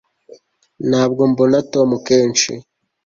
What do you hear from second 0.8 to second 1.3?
ntabwo